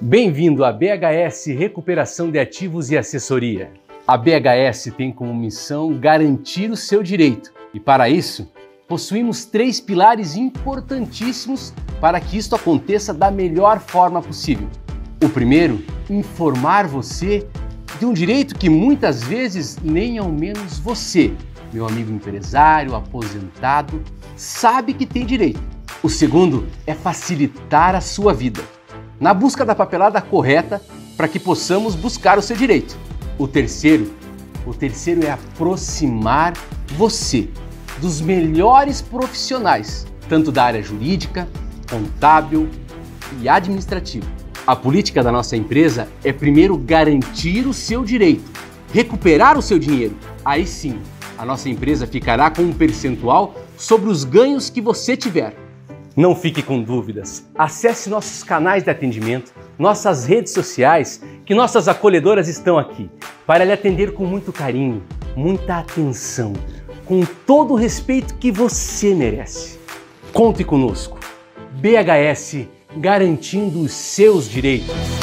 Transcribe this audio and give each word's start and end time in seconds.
Bem-vindo 0.00 0.64
à 0.64 0.72
BHS 0.72 1.46
Recuperação 1.46 2.30
de 2.30 2.38
Ativos 2.38 2.88
e 2.88 2.96
Assessoria. 2.96 3.72
A 4.06 4.16
BHS 4.16 4.92
tem 4.96 5.10
como 5.10 5.34
missão 5.34 5.92
garantir 5.98 6.70
o 6.70 6.76
seu 6.76 7.02
direito 7.02 7.52
e, 7.74 7.80
para 7.80 8.08
isso, 8.08 8.48
possuímos 8.86 9.44
três 9.44 9.80
pilares 9.80 10.36
importantíssimos 10.36 11.74
para 12.00 12.20
que 12.20 12.38
isto 12.38 12.54
aconteça 12.54 13.12
da 13.12 13.28
melhor 13.28 13.80
forma 13.80 14.22
possível. 14.22 14.68
O 15.20 15.28
primeiro, 15.28 15.84
informar 16.08 16.86
você 16.86 17.44
de 17.98 18.06
um 18.06 18.12
direito 18.12 18.54
que 18.54 18.70
muitas 18.70 19.24
vezes 19.24 19.78
nem 19.82 20.16
ao 20.16 20.28
menos 20.28 20.78
você, 20.78 21.32
meu 21.72 21.84
amigo 21.84 22.12
empresário, 22.12 22.94
aposentado, 22.94 24.00
sabe 24.36 24.94
que 24.94 25.04
tem 25.04 25.26
direito. 25.26 25.60
O 26.04 26.08
segundo 26.08 26.68
é 26.86 26.94
facilitar 26.94 27.96
a 27.96 28.00
sua 28.00 28.32
vida 28.32 28.77
na 29.20 29.34
busca 29.34 29.64
da 29.64 29.74
papelada 29.74 30.20
correta 30.20 30.80
para 31.16 31.28
que 31.28 31.38
possamos 31.38 31.94
buscar 31.94 32.38
o 32.38 32.42
seu 32.42 32.56
direito. 32.56 32.96
O 33.38 33.48
terceiro, 33.48 34.12
o 34.66 34.72
terceiro 34.72 35.24
é 35.24 35.30
aproximar 35.30 36.54
você 36.96 37.48
dos 38.00 38.20
melhores 38.20 39.02
profissionais, 39.02 40.06
tanto 40.28 40.52
da 40.52 40.64
área 40.64 40.82
jurídica, 40.82 41.48
contábil 41.90 42.68
e 43.40 43.48
administrativa. 43.48 44.26
A 44.66 44.76
política 44.76 45.22
da 45.22 45.32
nossa 45.32 45.56
empresa 45.56 46.08
é 46.22 46.32
primeiro 46.32 46.76
garantir 46.76 47.66
o 47.66 47.72
seu 47.72 48.04
direito, 48.04 48.50
recuperar 48.92 49.58
o 49.58 49.62
seu 49.62 49.78
dinheiro. 49.78 50.16
Aí 50.44 50.66
sim, 50.66 50.98
a 51.36 51.44
nossa 51.44 51.68
empresa 51.68 52.06
ficará 52.06 52.50
com 52.50 52.62
um 52.62 52.72
percentual 52.72 53.54
sobre 53.76 54.10
os 54.10 54.24
ganhos 54.24 54.68
que 54.68 54.80
você 54.80 55.16
tiver. 55.16 55.67
Não 56.18 56.34
fique 56.34 56.64
com 56.64 56.82
dúvidas. 56.82 57.48
Acesse 57.54 58.10
nossos 58.10 58.42
canais 58.42 58.82
de 58.82 58.90
atendimento, 58.90 59.52
nossas 59.78 60.26
redes 60.26 60.52
sociais, 60.52 61.22
que 61.46 61.54
nossas 61.54 61.86
acolhedoras 61.86 62.48
estão 62.48 62.76
aqui 62.76 63.08
para 63.46 63.64
lhe 63.64 63.70
atender 63.70 64.12
com 64.12 64.24
muito 64.24 64.52
carinho, 64.52 65.00
muita 65.36 65.78
atenção, 65.78 66.54
com 67.06 67.24
todo 67.46 67.74
o 67.74 67.76
respeito 67.76 68.34
que 68.34 68.50
você 68.50 69.14
merece. 69.14 69.78
Conte 70.32 70.64
conosco. 70.64 71.20
BHS 71.74 72.66
garantindo 72.96 73.80
os 73.80 73.92
seus 73.92 74.48
direitos. 74.48 75.17